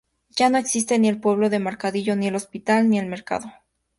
Ya 0.29 0.49
no 0.49 0.57
existe 0.57 0.97
ni 0.97 1.09
el 1.09 1.19
pueblo 1.19 1.51
de 1.51 1.59
Mercadillo, 1.59 2.15
ni 2.15 2.25
el 2.25 2.33
hospital, 2.35 2.89
ni 2.89 2.97
el 2.97 3.05
mercado. 3.05 3.53